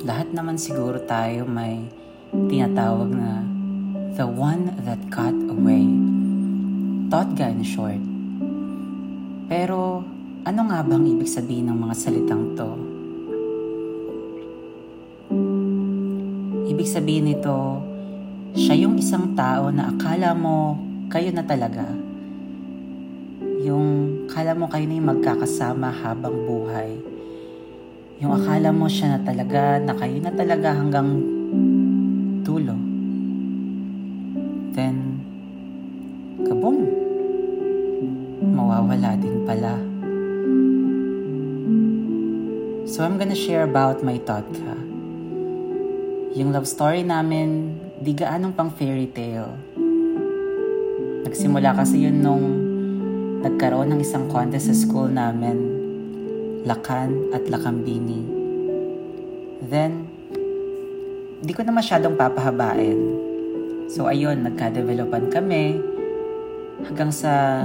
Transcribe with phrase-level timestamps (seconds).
[0.00, 1.84] lahat naman siguro tayo may
[2.32, 3.44] tinatawag na
[4.16, 5.84] the one that got away.
[7.12, 8.00] Totga in short.
[9.50, 10.00] Pero
[10.46, 12.70] ano nga bang ibig sabihin ng mga salitang to?
[16.70, 17.84] Ibig sabihin nito,
[18.56, 20.80] siya yung isang tao na akala mo
[21.12, 21.84] kayo na talaga.
[23.60, 27.19] Yung akala mo kayo na yung magkakasama habang buhay
[28.20, 31.08] yung akala mo siya na talaga, na kayo na talaga hanggang
[32.44, 32.76] dulo.
[34.76, 35.24] Then,
[36.44, 36.84] kaboom!
[38.44, 39.72] Mawawala din pala.
[42.84, 44.76] So I'm gonna share about my thought ka.
[46.36, 47.72] Yung love story namin,
[48.04, 49.56] di gaanong pang fairy tale.
[51.24, 52.44] Nagsimula kasi yun nung
[53.40, 55.79] nagkaroon ng isang contest sa school namin
[56.60, 58.20] Lakan at Lakambini.
[59.64, 60.04] Then,
[61.40, 63.00] di ko na masyadong papahabain.
[63.88, 65.80] So ayun, nagka-developan kami
[66.84, 67.64] hanggang sa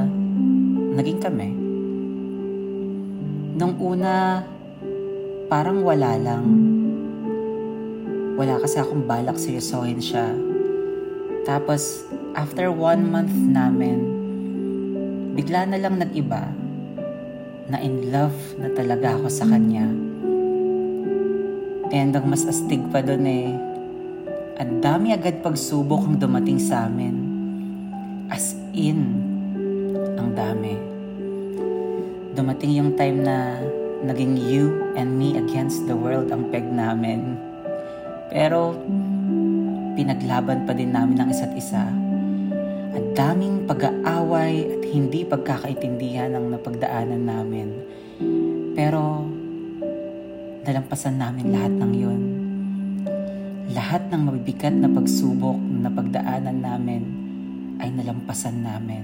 [0.95, 1.49] naging kami.
[3.59, 4.47] Nung una,
[5.51, 6.45] parang wala lang.
[8.39, 10.31] Wala kasi akong balak seryosohin siya.
[11.43, 13.99] Tapos, after one month namin,
[15.35, 16.64] bigla na lang nag-iba
[17.66, 19.85] na in love na talaga ako sa kanya.
[21.89, 23.49] And ang mas astig pa doon eh,
[24.61, 27.16] ang dami agad pagsubok ang dumating sa amin.
[28.30, 29.22] As in,
[30.17, 30.77] ang dami.
[32.38, 33.57] Dumating yung time na
[34.05, 37.39] naging you and me against the world ang peg namin.
[38.29, 38.75] Pero,
[39.95, 42.05] pinaglaban pa din namin ang isa't isa
[42.95, 47.67] ang daming pag-aaway at hindi pagkakaintindihan ang napagdaanan namin.
[48.72, 49.28] Pero,
[50.63, 52.22] nalampasan namin lahat ng yun.
[53.75, 57.03] Lahat ng mabibigat na pagsubok na pagdaanan namin
[57.84, 59.03] ay nalampasan namin.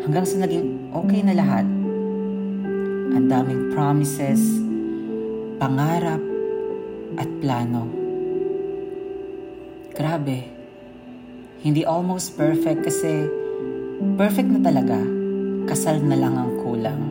[0.00, 1.68] Hanggang sa naging okay na lahat.
[3.20, 4.40] Ang daming promises,
[5.60, 6.24] pangarap,
[7.20, 7.84] at plano.
[9.92, 10.59] Grabe
[11.60, 13.28] hindi almost perfect kasi
[14.16, 14.96] perfect na talaga.
[15.68, 17.02] Kasal na lang ang kulang.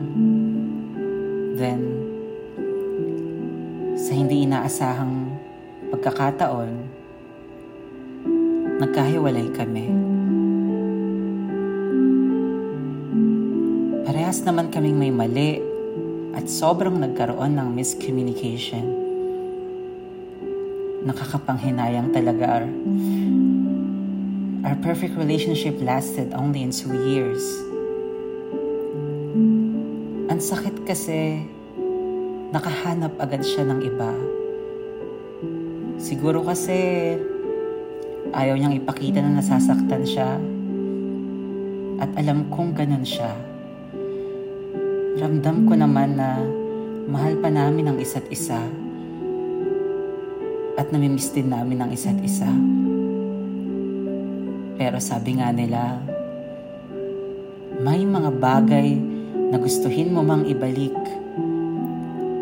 [1.54, 1.80] Then,
[3.94, 5.38] sa hindi inaasahang
[5.94, 6.70] pagkakataon,
[8.82, 9.86] nagkahiwalay kami.
[14.02, 15.62] Parehas naman kaming may mali
[16.34, 18.82] at sobrang nagkaroon ng miscommunication.
[21.06, 22.66] Nakakapanghinayang talaga
[24.60, 27.40] Our perfect relationship lasted only in two years.
[30.28, 31.48] Ang sakit kasi,
[32.52, 34.12] nakahanap agad siya ng iba.
[35.96, 36.76] Siguro kasi,
[38.36, 40.36] ayaw niyang ipakita na nasasaktan siya.
[41.96, 43.32] At alam kong ganun siya.
[45.24, 46.36] Ramdam ko naman na
[47.08, 48.60] mahal pa namin ang isa't isa.
[50.76, 52.52] At namimiss din namin ang isa't isa.
[54.80, 56.00] Pero sabi nga nila,
[57.84, 58.96] may mga bagay
[59.52, 60.96] na gustuhin mo mang ibalik,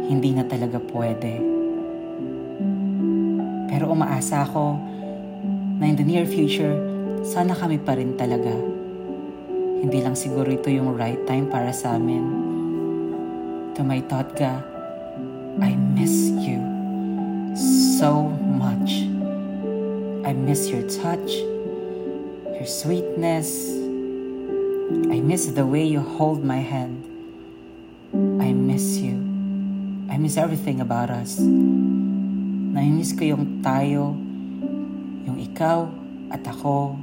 [0.06, 1.34] hindi na talaga pwede.
[3.66, 4.78] Pero umaasa ako
[5.82, 6.78] na in the near future,
[7.26, 8.54] sana kami pa rin talaga.
[9.82, 12.22] Hindi lang siguro ito yung right time para sa amin.
[13.74, 14.62] To my thought ka,
[15.58, 16.62] I miss you
[17.98, 19.10] so much.
[20.22, 21.57] I miss your touch
[22.58, 23.70] your sweetness.
[25.14, 27.06] I miss the way you hold my hand.
[28.42, 29.14] I miss you.
[30.10, 31.38] I miss everything about us.
[31.38, 34.10] Namimiss ko yung tayo,
[35.22, 35.86] yung ikaw
[36.34, 36.98] at ako,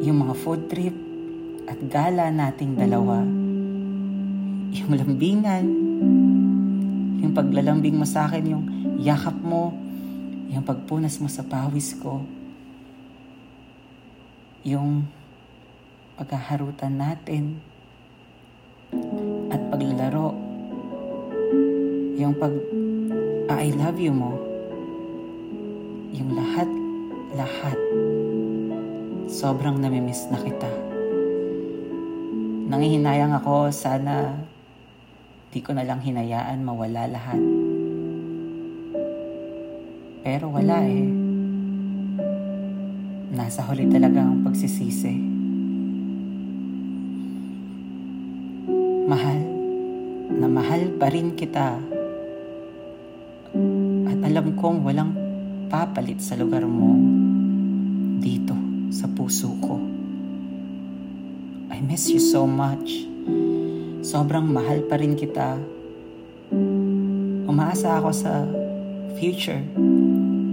[0.00, 0.96] yung mga food trip
[1.68, 3.20] at gala nating dalawa,
[4.72, 5.66] yung lambingan,
[7.20, 8.64] yung paglalambing mo sa akin, yung
[9.04, 9.76] yakap mo,
[10.48, 12.24] yung pagpunas mo sa pawis ko,
[14.64, 15.04] yung
[16.16, 17.60] paghaharutan natin
[19.52, 20.32] at paglalaro,
[22.16, 22.56] yung pag
[23.52, 24.32] I love you mo,
[26.16, 26.64] yung lahat,
[27.36, 27.76] lahat,
[29.28, 30.72] sobrang namimiss na kita.
[32.72, 34.32] Nangihinayang ako, sana
[35.52, 37.42] di ko na lang hinayaan mawala lahat.
[40.24, 41.23] Pero wala eh
[43.34, 45.14] nasa huli talaga ang pagsisisi.
[49.10, 49.40] Mahal,
[50.38, 51.76] na mahal pa rin kita.
[54.24, 55.12] alam kong walang
[55.70, 56.96] papalit sa lugar mo
[58.18, 58.56] dito
[58.90, 59.78] sa puso ko.
[61.70, 63.04] I miss you so much.
[64.02, 65.60] Sobrang mahal pa rin kita.
[67.46, 68.42] Umaasa ako sa
[69.20, 69.62] future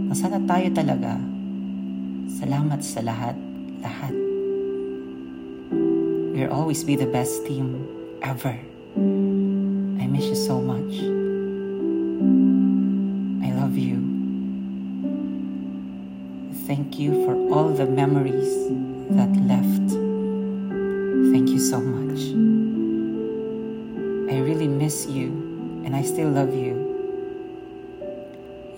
[0.06, 1.31] na sana tayo talaga.
[2.32, 3.36] Salamat sa lahat,
[3.84, 4.16] lahat.
[6.32, 7.84] We'll always be the best team
[8.24, 8.56] ever.
[10.00, 10.96] I miss you so much.
[13.44, 14.00] I love you.
[16.64, 18.56] Thank you for all the memories
[19.12, 19.92] that left.
[21.36, 22.32] Thank you so much.
[24.32, 25.36] I really miss you
[25.84, 26.80] and I still love you.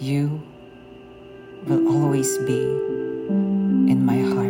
[0.01, 0.41] You
[1.69, 3.02] will always be
[3.89, 4.42] in my heart.